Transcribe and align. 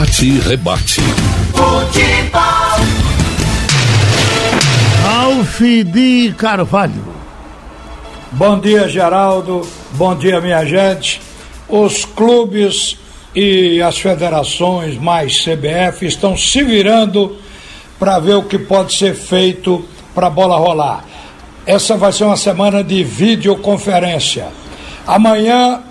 Bate 0.00 0.24
e 0.24 0.38
rebate. 0.38 0.98
Futebol. 1.52 2.40
Ralf 5.04 5.60
de 5.60 6.34
Carvalho. 6.38 7.04
Bom 8.32 8.58
dia, 8.58 8.88
Geraldo. 8.88 9.60
Bom 9.92 10.16
dia, 10.16 10.40
minha 10.40 10.64
gente. 10.64 11.20
Os 11.68 12.06
clubes 12.06 12.96
e 13.34 13.82
as 13.82 13.98
federações, 13.98 14.96
mais 14.96 15.44
CBF, 15.44 16.06
estão 16.06 16.34
se 16.34 16.62
virando 16.62 17.36
para 17.98 18.18
ver 18.18 18.36
o 18.36 18.44
que 18.44 18.58
pode 18.58 18.94
ser 18.94 19.14
feito 19.14 19.84
para 20.14 20.28
a 20.28 20.30
bola 20.30 20.56
rolar. 20.56 21.04
Essa 21.66 21.98
vai 21.98 22.10
ser 22.10 22.24
uma 22.24 22.38
semana 22.38 22.82
de 22.82 23.04
videoconferência. 23.04 24.48
Amanhã, 25.06 25.82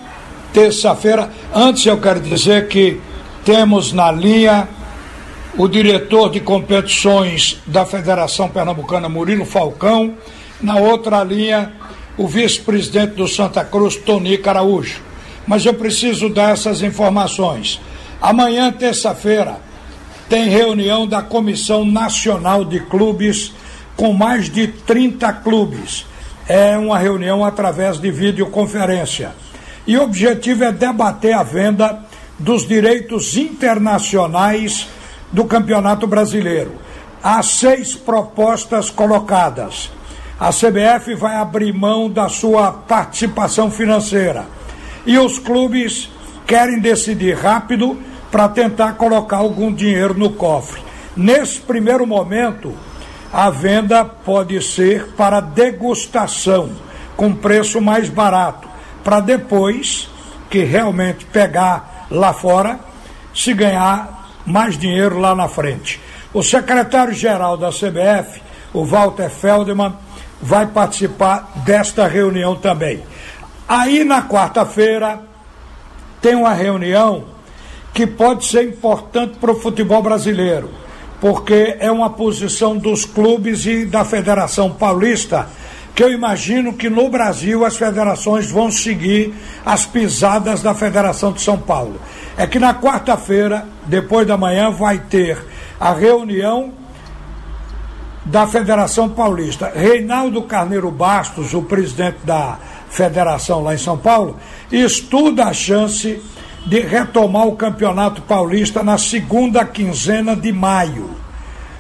terça-feira, 0.52 1.30
antes 1.54 1.86
eu 1.86 2.02
quero 2.02 2.20
dizer 2.20 2.68
que 2.70 3.00
temos 3.50 3.91
na 3.91 4.11
linha 4.11 4.70
o 5.57 5.67
diretor 5.67 6.30
de 6.30 6.40
competições 6.40 7.59
da 7.66 7.84
Federação 7.84 8.48
Pernambucana, 8.48 9.09
Murilo 9.09 9.44
Falcão, 9.44 10.13
na 10.62 10.76
outra 10.76 11.23
linha, 11.23 11.73
o 12.16 12.27
vice-presidente 12.27 13.16
do 13.16 13.27
Santa 13.27 13.66
Cruz, 13.66 13.95
Tony 13.95 14.38
Caraújo. 14.38 15.02
Mas 15.48 15.66
eu 15.66 15.73
preciso 15.73 16.30
dar 16.30 16.54
essas 16.54 16.84
informações. 16.84 17.81
Amanhã, 18.21 18.71
terça-feira, 18.71 19.57
tem 20.29 20.48
reunião 20.48 21.07
da 21.07 21.23
Comissão 21.23 21.84
Nacional 21.84 22.63
de 22.63 22.79
Clubes 22.81 23.52
com 23.95 24.13
mais 24.13 24.48
de 24.48 24.68
30 24.68 25.34
clubes. 25.34 26.05
É 26.48 26.77
uma 26.77 26.99
reunião 26.99 27.43
através 27.43 27.99
de 27.99 28.12
videoconferência. 28.12 29.31
E 29.88 29.98
o 29.98 30.04
objetivo 30.04 30.66
é 30.66 30.71
debater 30.71 31.34
a 31.34 31.41
venda 31.41 32.07
dos 32.39 32.66
direitos 32.66 33.35
internacionais 33.35 34.88
do 35.31 35.43
Campeonato 35.45 36.07
Brasileiro. 36.07 36.71
Há 37.21 37.43
seis 37.43 37.93
propostas 37.93 38.90
colocadas. 38.90 39.91
A 40.40 40.51
CBF 40.51 41.15
vai 41.15 41.35
abrir 41.35 41.73
mão 41.73 42.09
da 42.09 42.29
sua 42.29 42.71
participação 42.71 43.70
financeira. 43.70 44.46
E 45.05 45.18
os 45.18 45.37
clubes 45.37 46.09
querem 46.48 46.79
decidir 46.79 47.35
rápido 47.35 47.99
para 48.31 48.48
tentar 48.48 48.93
colocar 48.93 49.37
algum 49.37 49.74
dinheiro 49.74 50.13
no 50.13 50.29
cofre. 50.31 50.81
Nesse 51.15 51.59
primeiro 51.59 52.07
momento, 52.07 52.74
a 53.34 53.49
venda 53.49 54.05
pode 54.05 54.62
ser 54.62 55.07
para 55.18 55.41
degustação, 55.41 56.70
com 57.18 57.34
preço 57.34 57.81
mais 57.81 58.07
barato, 58.07 58.68
para 59.03 59.20
depois 59.20 60.09
que 60.49 60.63
realmente 60.63 61.26
pegar 61.26 61.88
lá 62.10 62.34
fora, 62.34 62.79
se 63.34 63.54
ganhar 63.54 64.31
mais 64.46 64.78
dinheiro 64.78 65.19
lá 65.19 65.35
na 65.35 65.47
frente. 65.47 66.00
O 66.34 66.44
secretário-geral 66.44 67.57
da 67.57 67.69
CBF, 67.69 68.41
o 68.74 68.85
Walter 68.85 69.29
Feldman, 69.29 69.94
vai 70.41 70.68
participar 70.68 71.52
desta 71.66 72.07
reunião 72.07 72.56
também. 72.56 73.03
Aí 73.68 74.03
na 74.03 74.22
quarta-feira 74.28 75.22
tem 76.22 76.35
uma 76.35 76.53
reunião 76.53 77.25
que 77.94 78.06
pode 78.07 78.46
ser 78.46 78.63
importante 78.63 79.38
para 79.40 79.52
o 79.52 79.59
futebol 79.59 80.02
brasileiro, 80.02 80.69
porque 81.19 81.75
é 81.80 81.91
uma 81.91 82.09
posição 82.09 82.78
dos 82.78 83.06
clubes 83.06 83.66
e 83.66 83.85
da 83.85 84.06
Federação 84.06 84.72
Paulista 84.72 85.50
que 86.00 86.03
eu 86.06 86.14
imagino 86.14 86.72
que 86.72 86.90
no 86.90 87.09
Brasil 87.09 87.66
as 87.66 87.75
federações 87.75 88.50
vão 88.50 88.72
seguir 88.72 89.34
as 89.66 89.86
pisadas 89.86 90.62
da 90.62 90.74
Federação 90.74 91.34
de 91.34 91.42
São 91.42 91.58
Paulo. 91.58 92.00
É 92.38 92.47
que 92.47 92.58
na 92.58 92.74
quarta-feira, 92.74 93.66
depois 93.86 94.25
da 94.25 94.38
manhã, 94.38 94.72
vai 94.72 94.97
ter 94.97 95.38
a 95.78 95.92
reunião 95.92 96.72
da 98.24 98.47
Federação 98.47 99.09
Paulista. 99.09 99.74
Reinaldo 99.75 100.42
Carneiro 100.44 100.90
Bastos, 100.90 101.53
o 101.53 101.64
presidente 101.64 102.20
da 102.24 102.58
federação 102.90 103.62
lá 103.62 103.76
em 103.76 103.78
São 103.78 103.98
Paulo, 103.98 104.38
estuda 104.72 105.48
a 105.48 105.54
chance 105.54 106.22
de 106.66 106.80
retomar 106.80 107.46
o 107.46 107.58
Campeonato 107.58 108.22
Paulista 108.22 108.82
na 108.84 108.98
segunda 108.98 109.66
quinzena 109.66 110.34
de 110.34 110.54
maio. 110.54 111.09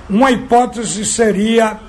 Uma 0.09 0.29
hipótese 0.29 1.05
seria 1.05 1.79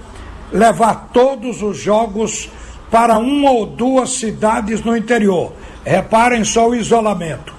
levar 0.53 1.11
todos 1.13 1.63
os 1.63 1.79
jogos 1.79 2.51
para 2.91 3.19
uma 3.19 3.51
ou 3.51 3.67
duas 3.67 4.15
cidades 4.15 4.83
no 4.83 4.97
interior. 4.97 5.53
Reparem 5.85 6.45
só 6.45 6.69
o 6.69 6.75
isolamento. 6.75 7.55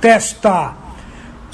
Testar 0.00 0.76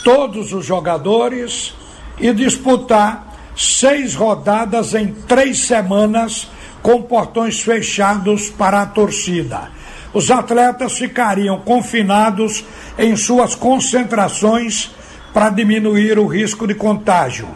todos 0.02 0.52
os 0.52 0.64
jogadores 0.64 1.74
e 2.18 2.32
disputar 2.32 3.34
seis 3.56 4.14
rodadas 4.14 4.94
em 4.94 5.08
três 5.08 5.66
semanas 5.66 6.48
com 6.82 7.02
portões 7.02 7.60
fechados 7.60 8.50
para 8.50 8.82
a 8.82 8.86
torcida. 8.86 9.70
Os 10.12 10.30
atletas 10.30 10.98
ficariam 10.98 11.58
confinados 11.60 12.64
em 12.98 13.16
suas 13.16 13.54
concentrações 13.54 14.90
para 15.32 15.50
diminuir 15.50 16.18
o 16.18 16.26
risco 16.26 16.66
de 16.66 16.74
contágio. 16.74 17.48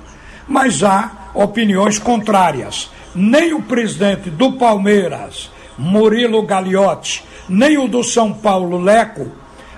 Mas 0.49 0.83
há 0.83 1.28
opiniões 1.35 1.99
contrárias. 1.99 2.91
Nem 3.15 3.53
o 3.55 3.63
presidente 3.63 4.31
do 4.31 4.53
Palmeiras, 4.53 5.51
Murilo 5.77 6.43
Gagliotti, 6.43 7.25
nem 7.49 7.79
o 7.79 7.89
do 7.89 8.05
São 8.05 8.33
Paulo, 8.33 8.79
Leco, 8.79 9.31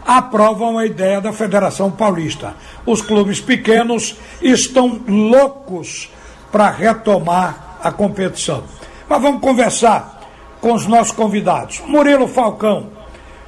aprovam 0.04 0.78
a 0.78 0.86
ideia 0.86 1.20
da 1.20 1.32
Federação 1.32 1.90
Paulista. 1.90 2.54
Os 2.84 3.00
clubes 3.02 3.40
pequenos 3.40 4.16
estão 4.42 5.00
loucos 5.06 6.10
para 6.50 6.70
retomar 6.70 7.78
a 7.82 7.92
competição. 7.92 8.64
Mas 9.08 9.22
vamos 9.22 9.40
conversar 9.40 10.20
com 10.60 10.72
os 10.72 10.86
nossos 10.86 11.12
convidados. 11.12 11.80
Murilo 11.86 12.28
Falcão, 12.28 12.88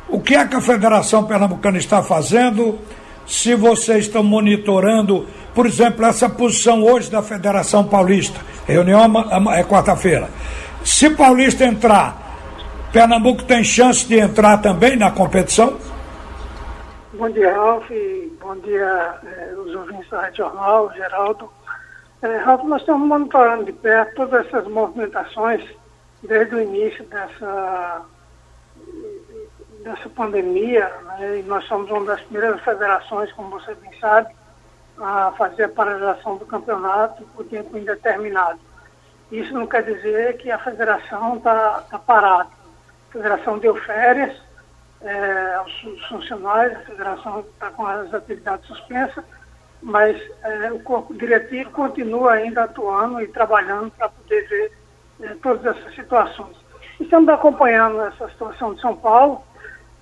o 0.08 0.20
que 0.20 0.34
é 0.34 0.46
que 0.46 0.56
a 0.56 0.60
Federação 0.60 1.24
Pernambucana 1.24 1.78
está 1.78 2.02
fazendo? 2.02 2.78
Se 3.27 3.55
vocês 3.55 4.06
estão 4.06 4.22
monitorando 4.22 5.27
por 5.55 5.66
exemplo, 5.66 6.05
essa 6.06 6.31
posição 6.31 6.83
hoje 6.83 7.10
da 7.10 7.22
Federação 7.22 7.87
Paulista, 7.87 8.41
reunião 8.66 9.05
é 9.53 9.62
quarta-feira. 9.62 10.28
Se 10.83 11.10
Paulista 11.10 11.65
entrar, 11.65 12.16
Pernambuco 12.91 13.44
tem 13.44 13.62
chance 13.62 14.06
de 14.06 14.19
entrar 14.19 14.59
também 14.59 14.97
na 14.97 15.11
competição? 15.11 15.77
Bom 17.12 17.28
dia, 17.28 17.55
Ralf. 17.55 17.87
Bom 18.41 18.56
dia, 18.56 19.15
eh, 19.25 19.55
os 19.55 19.75
ouvintes 19.75 20.09
da 20.09 20.22
Rádio 20.22 20.37
Jornal, 20.38 20.91
Geraldo. 20.94 21.50
Eh, 22.22 22.38
Ralf, 22.38 22.65
nós 22.65 22.81
estamos 22.81 23.06
monitorando 23.06 23.65
de 23.65 23.72
perto 23.72 24.15
todas 24.16 24.47
essas 24.47 24.66
movimentações 24.69 25.62
desde 26.22 26.55
o 26.55 26.62
início 26.62 27.05
dessa, 27.05 28.03
dessa 29.82 30.09
pandemia. 30.09 30.91
Né? 31.04 31.41
E 31.41 31.43
nós 31.43 31.65
somos 31.66 31.91
uma 31.91 32.04
das 32.04 32.20
primeiras 32.22 32.60
federações, 32.62 33.32
como 33.32 33.50
você 33.50 33.75
bem 33.75 33.93
sabe, 34.00 34.34
a 34.98 35.32
fazer 35.32 35.65
a 35.65 35.69
paralisação 35.69 36.37
do 36.37 36.47
campeonato 36.47 37.25
por 37.34 37.44
tempo 37.47 37.76
indeterminado. 37.76 38.60
Isso 39.31 39.53
não 39.54 39.66
quer 39.66 39.82
dizer 39.82 40.37
que 40.37 40.50
a 40.50 40.59
federação 40.59 41.37
está 41.37 41.82
tá 41.91 41.98
parada. 41.98 42.50
A 43.09 43.12
federação 43.12 43.59
deu 43.59 43.75
férias 43.76 44.37
é, 45.00 45.54
aos 45.54 45.72
funcionários, 46.09 46.78
a 46.78 46.84
federação 46.84 47.41
está 47.41 47.70
com 47.70 47.87
as 47.87 48.12
atividades 48.14 48.66
suspensas, 48.66 49.25
mas 49.81 50.20
é, 50.43 50.72
o 50.72 50.81
corpo 50.81 51.14
diretivo 51.14 51.70
continua 51.70 52.34
ainda 52.34 52.64
atuando 52.64 53.20
e 53.20 53.26
trabalhando 53.28 53.91
para 53.93 54.09
poder 54.09 54.47
ver 54.49 54.72
é, 55.22 55.34
todas 55.43 55.76
essas 55.76 55.94
situações. 55.94 56.56
Estamos 57.00 57.28
acompanhando 57.31 58.00
essa 58.03 58.28
situação 58.28 58.75
de 58.75 58.81
São 58.81 58.94
Paulo 58.97 59.43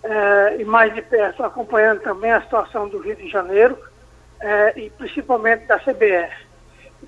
é, 0.02 0.56
e 0.58 0.64
mais 0.64 0.94
de 0.94 1.02
perto 1.02 1.42
acompanhando 1.42 2.00
também 2.00 2.30
a 2.30 2.42
situação 2.42 2.88
do 2.88 2.98
Rio 2.98 3.16
de 3.16 3.28
Janeiro 3.28 3.78
é, 4.40 4.72
e 4.78 4.90
principalmente 4.90 5.66
da 5.66 5.78
CBF. 5.78 6.48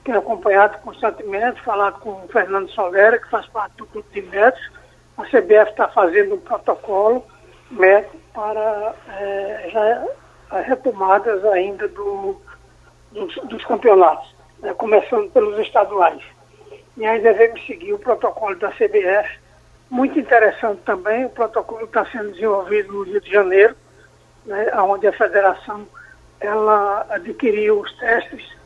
Tenho 0.05 0.19
acompanhado 0.19 0.79
constantemente, 0.79 1.61
falado 1.63 2.01
com 2.01 2.11
o 2.11 2.29
Fernando 2.29 2.71
Solera, 2.71 3.19
que 3.19 3.29
faz 3.31 3.47
parte 3.47 3.77
do 3.77 3.87
grupo 3.87 4.11
de 4.13 4.23
médicos. 4.23 4.71
A 5.19 5.25
CBF 5.25 5.71
está 5.71 5.89
fazendo 5.89 6.35
um 6.35 6.41
protocolo 6.41 7.25
médico 7.71 8.17
para 8.33 8.95
é, 9.19 9.71
já 9.71 10.07
as 10.51 10.67
retomadas 10.67 11.45
ainda 11.47 11.89
do, 11.89 12.41
dos, 13.11 13.35
dos 13.45 13.65
campeonatos, 13.65 14.35
né, 14.61 14.75
começando 14.75 15.31
pelos 15.31 15.59
estaduais. 15.59 16.23
E 16.97 17.07
aí 17.07 17.21
devemos 17.21 17.65
seguir 17.67 17.93
o 17.93 17.99
protocolo 17.99 18.55
da 18.57 18.71
CBF. 18.71 19.42
Muito 19.93 20.19
interessante 20.19 20.81
também, 20.87 21.27
o 21.27 21.29
protocolo 21.29 21.85
está 21.85 22.03
sendo 22.07 22.33
desenvolvido 22.33 22.95
no 22.95 23.03
Rio 23.03 23.21
de 23.21 23.31
Janeiro, 23.31 23.77
né, 24.47 24.73
onde 24.77 25.07
a 25.07 25.13
federação 25.13 25.87
ela 26.41 27.05
adquiriu 27.11 27.79
os 27.79 27.93
testes 27.99 28.57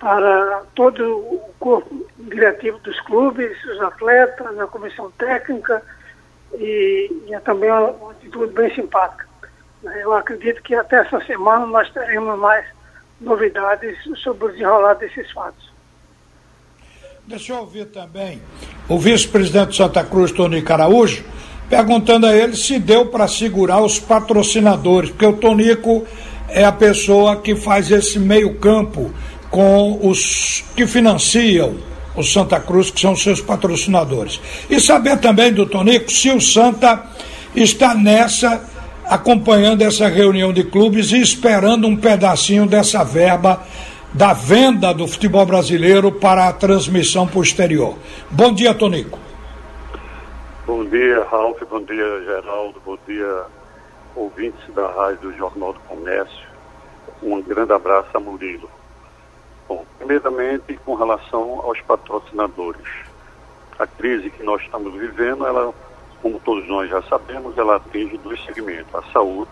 para 0.00 0.64
todo 0.74 1.16
o 1.16 1.54
corpo 1.60 2.04
diretivo 2.18 2.80
dos 2.80 2.98
clubes, 3.02 3.56
os 3.66 3.80
atletas, 3.82 4.58
a 4.58 4.66
comissão 4.66 5.12
técnica, 5.12 5.80
e, 6.54 7.22
e 7.28 7.32
é 7.32 7.38
também 7.38 7.70
uma, 7.70 7.90
uma, 7.92 8.10
atitude 8.10 8.52
bem 8.52 8.74
simpática. 8.74 9.28
Eu 9.84 10.12
acredito 10.12 10.60
que 10.60 10.74
até 10.74 10.96
essa 10.96 11.24
semana 11.24 11.66
nós 11.66 11.88
teremos 11.92 12.36
mais 12.36 12.66
novidades 13.20 13.96
sobre 14.16 14.46
o 14.46 14.50
desenrolar 14.50 14.94
desses 14.94 15.30
fatos. 15.30 15.72
Deixa 17.26 17.54
eu 17.54 17.60
ouvir 17.60 17.86
também 17.86 18.38
o 18.86 18.98
vice-presidente 18.98 19.70
de 19.70 19.76
Santa 19.78 20.04
Cruz, 20.04 20.30
Tonico 20.30 20.70
Araújo, 20.70 21.24
perguntando 21.70 22.26
a 22.26 22.36
ele 22.36 22.54
se 22.54 22.78
deu 22.78 23.06
para 23.06 23.26
segurar 23.26 23.80
os 23.80 23.98
patrocinadores, 23.98 25.08
porque 25.08 25.24
o 25.24 25.32
Tonico 25.32 26.04
é 26.50 26.66
a 26.66 26.70
pessoa 26.70 27.36
que 27.36 27.56
faz 27.56 27.90
esse 27.90 28.18
meio-campo 28.18 29.10
com 29.50 30.06
os 30.06 30.62
que 30.76 30.86
financiam 30.86 31.76
o 32.14 32.22
Santa 32.22 32.60
Cruz, 32.60 32.90
que 32.90 33.00
são 33.00 33.16
seus 33.16 33.40
patrocinadores. 33.40 34.38
E 34.68 34.78
saber 34.78 35.16
também 35.16 35.50
do 35.50 35.64
Tonico 35.64 36.12
se 36.12 36.30
o 36.30 36.42
Santa 36.42 37.06
está 37.56 37.94
nessa, 37.94 38.62
acompanhando 39.06 39.80
essa 39.80 40.08
reunião 40.08 40.52
de 40.52 40.62
clubes 40.62 41.10
e 41.10 41.22
esperando 41.22 41.86
um 41.86 41.96
pedacinho 41.96 42.66
dessa 42.66 43.02
verba 43.02 43.66
da 44.14 44.32
venda 44.32 44.94
do 44.94 45.08
futebol 45.08 45.44
brasileiro 45.44 46.12
para 46.12 46.46
a 46.46 46.52
transmissão 46.52 47.26
posterior. 47.26 47.98
Bom 48.30 48.54
dia, 48.54 48.72
Tonico. 48.72 49.18
Bom 50.64 50.84
dia, 50.84 51.24
Ralf. 51.24 51.60
Bom 51.68 51.82
dia, 51.82 52.22
Geraldo. 52.22 52.80
Bom 52.86 52.96
dia, 53.08 53.44
ouvintes 54.14 54.72
da 54.72 54.86
Rádio 54.86 55.32
do 55.32 55.36
Jornal 55.36 55.72
do 55.72 55.80
Comércio. 55.80 56.46
Um 57.20 57.42
grande 57.42 57.72
abraço 57.72 58.08
a 58.14 58.20
Murilo. 58.20 58.70
Bom, 59.68 59.84
primeiramente, 59.98 60.78
com 60.84 60.94
relação 60.94 61.60
aos 61.64 61.80
patrocinadores. 61.80 62.86
A 63.80 63.86
crise 63.88 64.30
que 64.30 64.44
nós 64.44 64.62
estamos 64.62 64.94
vivendo, 64.94 65.44
ela, 65.44 65.74
como 66.22 66.38
todos 66.38 66.68
nós 66.68 66.88
já 66.88 67.02
sabemos, 67.02 67.58
ela 67.58 67.76
atinge 67.76 68.16
dois 68.18 68.40
segmentos: 68.44 68.94
a 68.94 69.02
saúde 69.12 69.50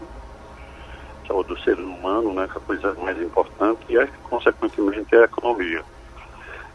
saúde 1.26 1.48
do 1.50 1.60
ser 1.60 1.78
humano, 1.78 2.32
né, 2.32 2.48
que 2.48 2.58
é 2.58 2.60
a 2.60 2.64
coisa 2.64 2.94
mais 2.94 3.20
importante, 3.20 3.80
e, 3.88 3.98
é, 3.98 4.08
consequentemente, 4.24 5.14
a 5.14 5.24
economia. 5.24 5.82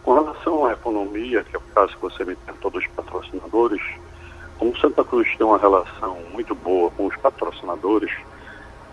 Com 0.04 0.14
relação 0.14 0.66
à 0.66 0.74
economia, 0.74 1.44
que 1.44 1.56
é 1.56 1.60
o 1.60 1.74
caso 1.74 1.94
que 1.96 2.02
você 2.02 2.24
me 2.24 2.36
perguntou 2.36 2.72
dos 2.72 2.88
patrocinadores, 2.88 3.82
como 4.58 4.78
Santa 4.78 5.04
Cruz 5.04 5.28
tem 5.38 5.46
uma 5.46 5.58
relação 5.58 6.18
muito 6.32 6.56
boa 6.56 6.90
com 6.92 7.06
os 7.06 7.16
patrocinadores, 7.18 8.12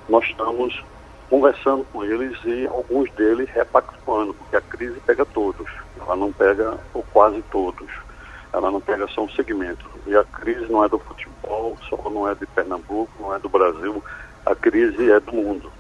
nós 0.09 0.25
estamos 0.25 0.83
conversando 1.31 1.85
com 1.93 2.05
eles 2.05 2.39
e 2.45 2.67
alguns 2.67 3.11
deles 3.13 3.49
repactuando, 3.51 4.35
porque 4.35 4.57
a 4.57 4.61
crise 4.61 5.01
pega 5.07 5.25
todos, 5.25 5.71
ela 6.01 6.17
não 6.17 6.33
pega 6.33 6.79
ou 6.93 7.03
quase 7.13 7.43
todos, 7.51 7.91
ela 8.53 8.71
não 8.71 8.81
pega 8.81 9.09
só 9.09 9.23
um 9.23 9.31
segmento. 9.31 9.85
E 10.07 10.15
a 10.15 10.25
crise 10.25 10.71
não 10.71 10.85
é 10.85 10.89
do 10.89 10.99
futebol, 10.99 11.77
só 11.89 11.97
não 12.11 12.29
é 12.29 12.35
de 12.35 12.47
Pernambuco, 12.47 13.11
não 13.19 13.35
é 13.35 13.39
do 13.39 13.49
Brasil, 13.49 14.03
a 14.47 14.55
crise 14.55 15.11
é 15.11 15.21
do 15.21 15.33
mundo. 15.33 15.73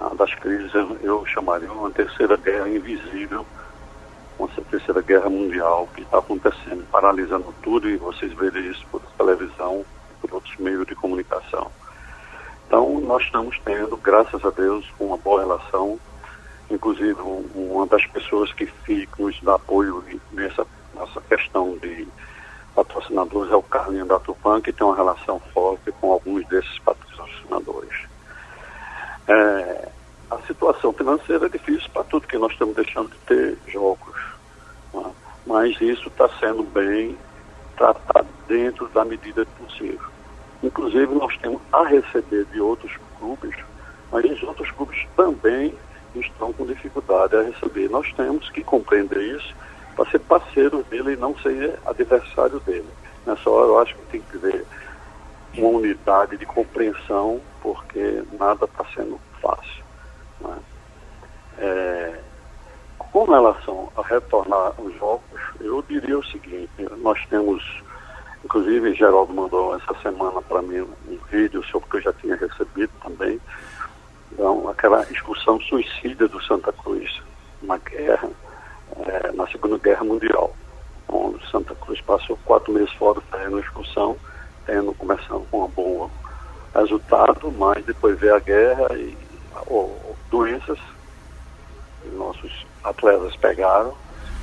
Uma 0.00 0.14
das 0.14 0.32
crises 0.34 0.72
eu 1.02 1.26
chamaria 1.26 1.70
uma 1.72 1.90
terceira 1.90 2.36
guerra 2.36 2.68
invisível, 2.68 3.44
uma 4.38 4.48
terceira 4.70 5.02
guerra 5.02 5.28
mundial 5.28 5.88
que 5.94 6.02
está 6.02 6.18
acontecendo, 6.18 6.86
paralisando 6.92 7.52
tudo, 7.62 7.88
e 7.90 7.96
vocês 7.96 8.32
verem 8.34 8.70
isso 8.70 8.86
por 8.90 9.02
televisão, 9.18 9.84
por 10.20 10.32
outros 10.34 10.56
meios 10.58 10.86
de 10.86 10.94
comunicação. 10.94 11.70
Então, 12.66 13.00
nós 13.00 13.24
estamos 13.24 13.58
tendo, 13.64 13.96
graças 13.96 14.44
a 14.44 14.50
Deus, 14.50 14.86
uma 15.00 15.16
boa 15.16 15.40
relação. 15.40 15.98
Inclusive, 16.70 17.18
uma 17.54 17.86
das 17.86 18.06
pessoas 18.06 18.52
que 18.52 18.68
nos 19.18 19.40
dá 19.42 19.54
apoio 19.54 20.04
nessa 20.32 20.66
nossa 20.94 21.20
questão 21.22 21.76
de 21.78 22.06
patrocinadores 22.84 23.50
é 23.50 23.56
o 23.56 23.62
Carlinho 23.62 24.06
da 24.06 24.20
Tupan, 24.20 24.60
que 24.60 24.72
tem 24.72 24.86
uma 24.86 24.94
relação 24.94 25.40
forte 25.52 25.90
com 26.00 26.12
alguns 26.12 26.46
desses 26.46 26.78
patrocinadores. 26.78 28.06
É, 29.26 29.88
a 30.30 30.38
situação 30.46 30.92
financeira 30.92 31.46
é 31.46 31.48
difícil 31.48 31.90
para 31.92 32.04
tudo, 32.04 32.28
que 32.28 32.38
nós 32.38 32.52
estamos 32.52 32.76
deixando 32.76 33.10
de 33.10 33.18
ter 33.26 33.58
jogos. 33.66 34.16
Né? 34.94 35.10
Mas 35.44 35.80
isso 35.80 36.06
está 36.06 36.28
sendo 36.38 36.62
bem 36.62 37.18
tratado 37.76 38.28
dentro 38.46 38.86
da 38.88 39.04
medida 39.04 39.44
possível. 39.44 40.06
Inclusive, 40.62 41.12
nós 41.14 41.36
temos 41.38 41.60
a 41.72 41.82
receber 41.84 42.44
de 42.46 42.60
outros 42.60 42.92
clubes, 43.18 43.56
mas 44.12 44.24
os 44.24 44.42
outros 44.44 44.70
clubes 44.70 45.04
também 45.16 45.74
estão 46.14 46.52
com 46.52 46.64
dificuldade 46.64 47.34
a 47.34 47.42
receber. 47.42 47.90
Nós 47.90 48.12
temos 48.12 48.48
que 48.50 48.62
compreender 48.62 49.36
isso 49.36 49.52
para 49.98 50.10
ser 50.12 50.20
parceiro 50.20 50.84
dele 50.84 51.14
e 51.14 51.16
não 51.16 51.36
ser 51.38 51.76
adversário 51.84 52.60
dele. 52.60 52.88
Nessa 53.26 53.50
hora 53.50 53.66
eu 53.66 53.78
acho 53.80 53.96
que 53.96 54.02
tem 54.12 54.20
que 54.20 54.38
ter 54.38 54.64
uma 55.56 55.78
unidade 55.78 56.36
de 56.36 56.46
compreensão, 56.46 57.40
porque 57.60 58.22
nada 58.38 58.64
está 58.64 58.84
sendo 58.94 59.20
fácil. 59.42 59.84
Né? 60.40 60.56
É, 61.58 62.20
com 62.96 63.24
relação 63.24 63.92
a 63.96 64.02
retornar 64.02 64.80
os 64.80 64.96
jogos, 64.98 65.40
eu 65.60 65.82
diria 65.82 66.16
o 66.16 66.24
seguinte, 66.26 66.70
nós 66.98 67.18
temos, 67.26 67.82
inclusive 68.44 68.94
Geraldo 68.94 69.34
mandou 69.34 69.74
essa 69.74 69.94
semana 70.00 70.40
para 70.42 70.62
mim 70.62 70.80
um 70.80 71.18
vídeo 71.28 71.60
sobre 71.64 71.90
que 71.90 71.96
eu 71.96 72.02
já 72.02 72.12
tinha 72.12 72.36
recebido 72.36 72.92
também, 73.02 73.40
então, 74.30 74.68
aquela 74.68 75.02
expulsão 75.10 75.60
suicida 75.62 76.28
do 76.28 76.40
Santa 76.44 76.72
Cruz, 76.72 77.20
uma 77.60 77.78
guerra, 77.78 78.30
é, 79.28 79.32
na 79.32 79.46
Segunda 79.48 79.78
Guerra 79.78 80.04
Mundial, 80.04 80.54
onde 81.08 81.44
Santa 81.50 81.74
Cruz 81.74 82.00
passou 82.00 82.38
quatro 82.44 82.72
meses 82.72 82.92
fora 82.94 83.20
da 83.30 83.60
expulsão, 83.60 84.16
tendo 84.66 84.92
começando 84.94 85.46
com 85.50 85.64
um 85.64 85.68
bom 85.68 86.10
resultado, 86.74 87.50
mas 87.52 87.84
depois 87.84 88.18
veio 88.18 88.34
a 88.34 88.40
guerra 88.40 88.88
e 88.96 89.16
ou, 89.66 90.16
doenças 90.30 90.78
que 92.02 92.08
nossos 92.10 92.66
atletas 92.84 93.34
pegaram, 93.36 93.94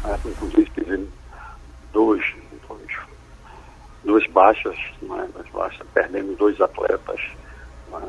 né, 0.03 0.19
inclusive 0.25 0.69
tivemos 0.71 1.09
dois, 1.93 2.35
dois, 2.67 2.91
duas 4.03 4.27
baixas, 4.27 4.77
né, 5.01 5.29
duas 5.33 5.49
baixas, 5.49 5.87
perdemos 5.93 6.37
dois 6.37 6.59
atletas. 6.59 7.21
Né. 7.91 8.01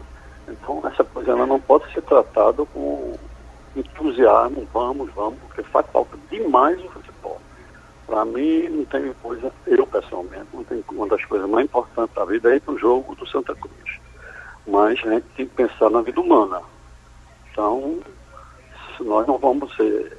Então 0.49 0.82
essa 0.87 1.05
coisa 1.05 1.32
ela 1.32 1.46
não 1.46 1.61
pode 1.61 1.93
ser 1.93 2.02
tratada 2.02 2.64
com 2.67 3.17
entusiasmo, 3.81 4.67
vamos, 4.73 5.12
vamos, 5.12 5.38
porque 5.40 5.62
faz 5.64 5.87
falta 5.93 6.17
demais 6.31 6.82
o 6.84 6.88
futebol. 6.88 7.40
Para 8.06 8.25
mim, 8.25 8.69
não 8.69 8.84
tem 8.84 9.12
coisa, 9.23 9.52
eu 9.67 9.87
pessoalmente, 9.87 10.46
não 10.52 10.64
tem 10.64 10.82
uma 10.90 11.08
das 11.08 11.25
coisas 11.25 11.49
mais 11.49 11.64
importantes 11.64 12.14
da 12.14 12.25
vida 12.25 12.52
é 12.52 12.56
ir 12.56 12.61
para 12.61 12.75
o 12.75 12.78
jogo 12.78 13.14
do 13.14 13.26
Santa 13.26 13.55
Cruz. 13.55 14.00
Mas 14.67 14.99
a 15.05 15.11
gente 15.11 15.26
tem 15.37 15.46
que 15.46 15.55
pensar 15.55 15.90
na 15.90 16.02
vida 16.02 16.20
humana. 16.20 16.61
Então, 17.50 18.00
nós 19.00 19.26
não 19.26 19.38
vamos 19.38 19.75
ser, 19.76 20.17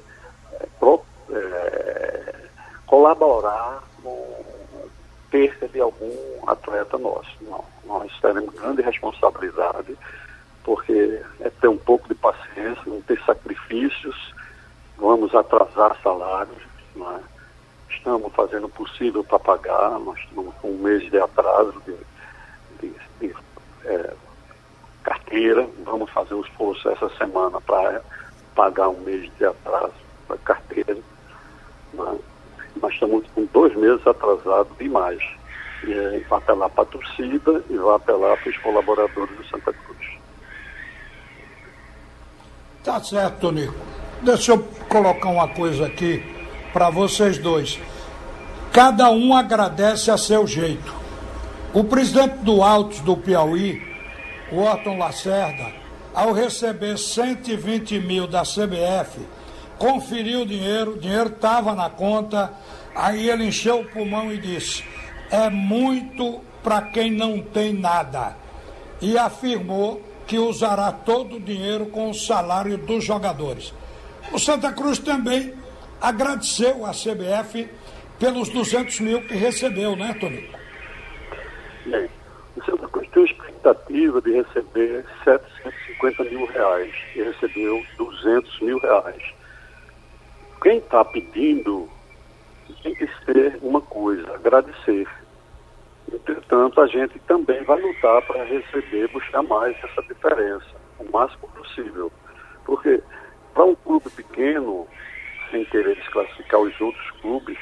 é, 0.52 0.66
pro, 0.78 1.02
é, 1.30 2.34
colaborar 2.86 3.82
com 4.02 4.44
perca 5.30 5.68
de 5.68 5.80
algum 5.80 6.12
atleta 6.46 6.96
nosso. 6.98 7.30
Não, 7.42 7.64
nós 7.84 8.12
teremos 8.20 8.54
grande 8.54 8.82
responsabilidade 8.82 9.96
porque 10.68 11.22
é 11.40 11.48
ter 11.48 11.68
um 11.68 11.78
pouco 11.78 12.06
de 12.08 12.14
paciência, 12.14 12.82
não 12.84 13.00
ter 13.00 13.18
sacrifícios, 13.24 14.34
vamos 14.98 15.34
atrasar 15.34 15.96
salários, 16.02 16.62
é? 16.94 17.20
estamos 17.88 18.30
fazendo 18.34 18.66
o 18.66 18.68
possível 18.68 19.24
para 19.24 19.38
pagar, 19.38 19.98
nós 19.98 20.18
estamos 20.18 20.54
com 20.56 20.72
um 20.72 20.76
mês 20.76 21.10
de 21.10 21.18
atraso 21.18 21.72
de, 21.86 21.96
de, 22.82 22.94
de 23.18 23.34
é, 23.86 24.12
carteira, 25.02 25.66
vamos 25.86 26.10
fazer 26.10 26.34
o 26.34 26.42
esforço 26.42 26.86
essa 26.90 27.08
semana 27.16 27.58
para 27.62 28.02
pagar 28.54 28.90
um 28.90 29.00
mês 29.00 29.32
de 29.38 29.46
atraso 29.46 29.94
da 30.28 30.36
carteira. 30.36 30.98
É? 30.98 32.18
Nós 32.76 32.92
estamos 32.92 33.26
com 33.34 33.46
dois 33.54 33.74
meses 33.74 34.06
atrasados 34.06 34.76
demais. 34.76 35.22
E 35.84 35.92
é, 35.94 36.18
vai 36.28 36.38
apelar 36.40 36.68
para 36.68 36.82
a 36.82 36.86
torcida 36.86 37.64
e 37.70 37.76
vai 37.78 37.94
apelar 37.94 38.36
para 38.36 38.50
os 38.50 38.58
colaboradores 38.58 39.34
do 39.34 39.46
Santa 39.46 39.72
Cruz. 39.72 39.87
Tá 42.88 43.02
certo, 43.02 43.40
Tonico. 43.40 43.74
Deixa 44.22 44.52
eu 44.52 44.66
colocar 44.88 45.28
uma 45.28 45.46
coisa 45.46 45.84
aqui 45.84 46.24
para 46.72 46.88
vocês 46.88 47.36
dois. 47.36 47.78
Cada 48.72 49.10
um 49.10 49.36
agradece 49.36 50.10
a 50.10 50.16
seu 50.16 50.46
jeito. 50.46 50.94
O 51.74 51.84
presidente 51.84 52.36
do 52.38 52.62
Altos 52.62 53.00
do 53.00 53.14
Piauí, 53.14 53.82
o 54.50 54.62
Otton 54.62 54.96
Lacerda, 54.96 55.66
ao 56.14 56.32
receber 56.32 56.96
120 56.96 58.00
mil 58.00 58.26
da 58.26 58.40
CBF, 58.40 59.20
conferiu 59.76 60.40
o 60.40 60.46
dinheiro, 60.46 60.92
o 60.92 60.98
dinheiro 60.98 61.28
estava 61.28 61.74
na 61.74 61.90
conta, 61.90 62.50
aí 62.94 63.28
ele 63.28 63.48
encheu 63.48 63.80
o 63.80 63.84
pulmão 63.84 64.32
e 64.32 64.38
disse: 64.38 64.82
é 65.30 65.50
muito 65.50 66.40
para 66.62 66.80
quem 66.80 67.12
não 67.12 67.42
tem 67.42 67.74
nada. 67.74 68.34
E 68.98 69.18
afirmou 69.18 70.00
que 70.28 70.38
usará 70.38 70.92
todo 70.92 71.36
o 71.36 71.40
dinheiro 71.40 71.86
com 71.86 72.10
o 72.10 72.14
salário 72.14 72.78
dos 72.78 73.04
jogadores. 73.04 73.74
O 74.32 74.38
Santa 74.38 74.72
Cruz 74.72 74.98
também 74.98 75.52
agradeceu 76.00 76.86
à 76.86 76.90
CBF 76.90 77.68
pelos 78.18 78.48
200 78.50 79.00
mil 79.00 79.22
que 79.22 79.34
recebeu, 79.34 79.96
né, 79.96 80.14
Tonico? 80.20 80.56
Bem, 81.86 82.08
o 82.56 82.64
Santa 82.64 82.86
Cruz 82.88 83.08
tem 83.10 83.22
a 83.22 83.26
expectativa 83.26 84.20
de 84.20 84.32
receber 84.32 85.04
750 85.24 85.88
50 85.98 86.24
mil 86.24 86.46
reais 86.46 86.94
e 87.14 87.22
recebeu 87.22 87.84
200 87.96 88.60
mil 88.60 88.78
reais. 88.78 89.22
Quem 90.62 90.78
está 90.78 91.04
pedindo 91.04 91.88
tem 92.82 92.94
que 92.94 93.08
ser 93.24 93.58
uma 93.62 93.80
coisa, 93.80 94.34
agradecer. 94.34 95.06
Entretanto, 96.12 96.80
a 96.80 96.86
gente 96.86 97.18
também 97.20 97.62
vai 97.64 97.80
lutar 97.80 98.22
para 98.22 98.44
receber, 98.44 99.08
buscar 99.08 99.42
mais 99.42 99.76
essa 99.84 100.02
diferença, 100.02 100.66
o 100.98 101.10
máximo 101.12 101.48
possível. 101.48 102.10
Porque 102.64 103.02
para 103.52 103.64
um 103.64 103.74
clube 103.74 104.08
pequeno, 104.10 104.86
sem 105.50 105.64
querer 105.66 105.96
desclassificar 105.96 106.60
os 106.60 106.80
outros 106.80 107.10
clubes 107.20 107.58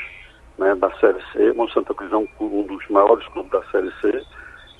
né, 0.58 0.74
da 0.76 0.90
Série 0.98 1.20
C, 1.32 1.50
o 1.56 1.68
Santa 1.70 1.92
Cruz 1.94 2.12
é 2.12 2.16
um, 2.16 2.28
um 2.40 2.62
dos 2.62 2.88
maiores 2.88 3.26
clubes 3.28 3.50
da 3.50 3.62
Série 3.64 3.92
C, 4.00 4.24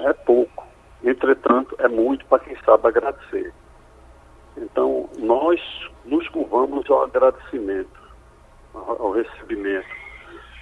é 0.00 0.12
pouco. 0.12 0.66
Entretanto, 1.02 1.75
é 1.78 1.88
muito 1.88 2.25
para 2.26 2.38
quem 2.40 2.56
sabe 2.64 2.87
agradecer. 2.87 3.52
Então, 4.56 5.08
nós 5.18 5.61
nos 6.04 6.26
curvamos 6.28 6.88
ao 6.88 7.04
agradecimento, 7.04 8.00
ao 8.73 9.11
recebimento, 9.11 9.88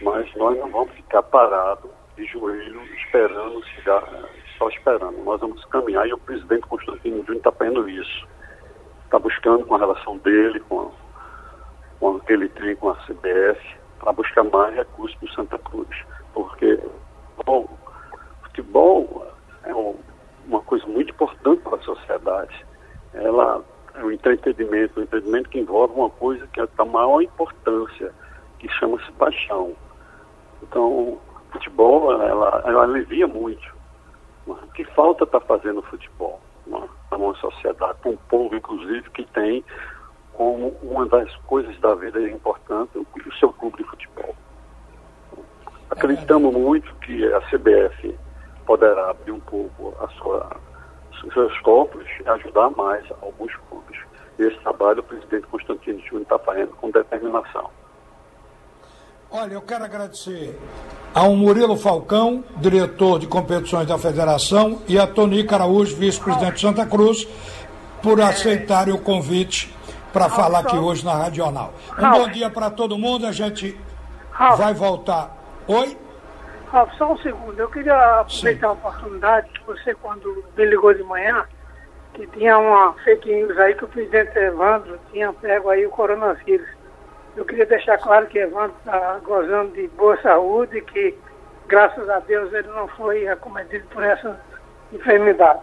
mas 0.00 0.34
nós 0.37 0.58
não 0.58 0.70
vamos 0.70 0.92
ficar 0.92 1.23
parados 1.23 1.90
de 2.16 2.25
joelho 2.26 2.83
esperando 2.97 3.64
chegar, 3.66 4.02
só 4.59 4.68
esperando. 4.68 5.23
Nós 5.25 5.40
vamos 5.40 5.64
caminhar 5.66 6.06
e 6.06 6.12
o 6.12 6.18
presidente 6.18 6.66
Constantino 6.66 7.18
Júnior 7.18 7.37
está 7.37 7.52
fazendo 7.52 7.88
isso. 7.88 8.28
Está 9.04 9.18
buscando 9.18 9.64
com 9.66 9.75
a 9.75 9.78
relação 9.78 10.16
dele, 10.18 10.61
com, 10.61 10.90
com 12.00 12.11
o 12.11 12.21
que 12.21 12.33
ele 12.33 12.49
tem 12.50 12.76
com 12.76 12.90
a 12.90 12.97
CBF, 12.97 13.76
para 13.99 14.12
buscar 14.12 14.44
mais 14.44 14.75
recursos 14.75 15.16
para 15.18 15.28
o 15.28 15.33
Santa 15.33 15.59
Cruz. 15.59 16.04
Porque 16.33 16.80
bom, 17.44 17.68
futebol 18.42 19.26
é 19.64 19.75
um, 19.75 19.97
uma 20.47 20.61
coisa 20.61 20.87
muito 20.87 21.11
importante 21.11 21.62
para 21.62 21.76
a 21.76 21.83
sociedade. 21.83 22.66
Ela 23.12 23.62
é 23.94 24.04
um 24.04 24.11
entretenimento, 24.11 24.99
um 24.99 25.02
entretenimento 25.02 25.49
que 25.50 25.59
envolve 25.59 25.94
uma 25.94 26.11
coisa 26.11 26.47
que 26.49 26.61
é 26.61 26.66
da 26.76 26.85
maior 26.85 27.21
importância, 27.23 28.12
que 28.59 28.68
chama-se 28.68 29.11
paixão. 29.12 29.73
Então, 30.62 31.18
futebol, 31.54 32.12
ela, 32.20 32.62
ela 32.66 32.82
alivia 32.84 33.26
muito. 33.26 33.75
O 34.46 34.54
que 34.75 34.84
falta 34.84 35.25
está 35.25 35.40
fazendo 35.40 35.78
o 35.78 35.82
futebol 35.82 36.40
uma, 36.66 36.88
uma 37.12 37.34
sociedade, 37.37 37.99
para 38.00 38.11
um 38.11 38.16
povo, 38.28 38.54
inclusive, 38.54 39.08
que 39.11 39.25
tem 39.26 39.64
como 40.32 40.68
uma 40.82 41.06
das 41.06 41.34
coisas 41.46 41.78
da 41.80 41.94
vida 41.94 42.20
importante 42.28 42.99
o, 42.99 43.02
o 43.02 43.34
seu 43.34 43.52
clube 43.52 43.78
de 43.78 43.84
futebol. 43.84 44.34
Acreditamos 45.90 46.52
muito 46.54 46.92
que 46.96 47.32
a 47.32 47.40
CBF 47.42 48.18
poderá 48.66 49.11
abrir 49.11 49.32
um 49.32 49.40
pouco 49.40 49.94
a 50.00 50.08
sua, 50.08 50.56
os 51.25 51.32
seus 51.32 51.58
copos 51.61 52.04
e 52.25 52.28
ajudar 52.28 52.70
mais 52.70 53.04
alguns 53.23 53.54
clubes. 53.68 54.00
Esse 54.38 54.58
trabalho 54.61 55.00
o 55.00 55.04
presidente 55.04 55.46
Constantino 55.46 56.00
Júnior 56.00 56.23
está 56.23 56.38
fazendo 56.40 56.75
com 56.76 56.90
determinação. 56.90 57.70
Olha, 59.37 59.55
eu 59.55 59.62
quero 59.62 59.83
agradecer 59.83 60.57
ao 61.12 61.35
Murilo 61.35 61.76
Falcão, 61.76 62.45
diretor 62.59 63.19
de 63.19 63.26
competições 63.26 63.85
da 63.85 63.99
federação, 63.99 64.81
e 64.87 64.97
a 64.97 65.09
Tonica 65.09 65.57
Araújo, 65.57 65.97
vice-presidente 65.97 66.55
de 66.55 66.61
Santa 66.61 66.87
Cruz, 66.87 67.26
por 68.00 68.21
aceitarem 68.21 68.95
o 68.95 68.99
convite 68.99 69.76
para 70.12 70.29
falar 70.29 70.61
aqui 70.61 70.76
hoje 70.76 71.05
na 71.05 71.14
Radional. 71.14 71.75
Um 71.99 72.11
bom 72.12 72.29
dia 72.29 72.49
para 72.49 72.71
todo 72.71 72.97
mundo, 72.97 73.26
a 73.26 73.33
gente 73.33 73.76
vai 74.57 74.73
voltar. 74.73 75.37
Oi? 75.67 75.99
Ralf, 76.71 76.95
só 76.97 77.12
um 77.12 77.19
segundo. 77.19 77.59
Eu 77.59 77.69
queria 77.69 78.21
aproveitar 78.21 78.61
Sim. 78.61 78.67
a 78.67 78.71
oportunidade 78.71 79.49
que 79.49 79.67
você, 79.67 79.97
quando 79.97 80.45
me 80.57 80.64
ligou 80.64 80.95
de 80.95 81.03
manhã, 81.03 81.45
que 82.12 82.25
tinha 82.29 82.57
uma 82.57 82.93
fake 83.05 83.29
news 83.35 83.59
aí 83.59 83.75
que 83.75 83.85
o 83.85 83.88
presidente 83.88 84.38
Evandro 84.38 84.97
tinha 85.11 85.33
pego 85.33 85.71
aí 85.71 85.85
o 85.85 85.91
coronavírus. 85.91 86.84
Eu 87.37 87.45
queria 87.45 87.67
deixar 87.67 87.99
claro 87.99 88.26
que 88.26 88.38
Evandro 88.38 88.76
está 88.79 89.19
gozando 89.25 89.73
de 89.73 89.88
boa 89.88 90.17
saúde 90.23 90.79
e 90.79 90.83
que, 90.83 91.19
graças 91.67 92.09
a 92.09 92.21
Deus, 92.21 92.53
ele 92.53 92.69
não 92.69 92.87
foi 92.88 93.26
acometido 93.26 93.87
por 93.88 94.03
essa 94.03 94.38
enfermidade. 94.93 95.61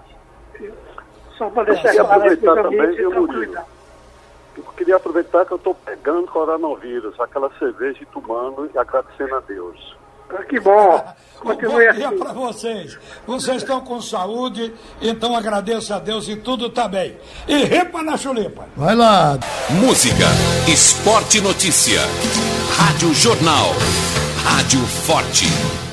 Só 1.37 1.49
para 1.49 1.73
deixar 1.73 1.95
claro 1.95 2.23
aí 2.23 2.37
para 2.37 2.53
os 2.53 2.65
amigos 2.67 2.99
e 2.99 3.09
tranquilidade. 3.09 3.67
Eu 4.57 4.63
queria 4.75 4.95
aproveitar 4.97 5.45
que 5.45 5.53
eu 5.53 5.57
estou 5.57 5.73
pegando 5.73 6.27
coronavírus, 6.27 7.17
aquela 7.19 7.49
cerveja 7.57 7.99
e 8.01 8.05
tomando 8.07 8.69
e 8.73 8.77
agradecendo 8.77 9.35
a 9.35 9.39
Deus. 9.39 9.97
Ah, 10.33 10.43
que 10.43 10.59
bom. 10.59 11.03
Continue 11.41 11.87
bom 11.87 11.93
dia 11.93 12.07
assim. 12.09 12.17
para 12.19 12.33
vocês. 12.33 12.97
Vocês 13.25 13.57
estão 13.57 13.81
com 13.81 13.99
saúde, 13.99 14.71
então 15.01 15.35
agradeço 15.35 15.93
a 15.93 15.99
Deus 15.99 16.27
e 16.27 16.35
tudo 16.35 16.67
está 16.67 16.87
bem. 16.87 17.17
E 17.47 17.63
ripa 17.63 18.03
na 18.03 18.15
chulipa. 18.15 18.67
Vai 18.75 18.95
lá. 18.95 19.39
Música, 19.69 20.27
esporte 20.67 21.41
notícia. 21.41 22.01
Rádio 22.77 23.13
Jornal. 23.13 23.69
Rádio 24.43 24.79
Forte. 24.85 25.90